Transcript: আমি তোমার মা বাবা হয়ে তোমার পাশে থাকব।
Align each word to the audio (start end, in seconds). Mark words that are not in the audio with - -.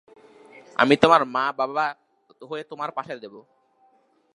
আমি 0.79 0.95
তোমার 1.03 1.21
মা 1.35 1.45
বাবা 1.59 1.85
হয়ে 2.41 2.63
তোমার 2.63 2.89
পাশে 2.97 3.13
থাকব। 3.13 3.35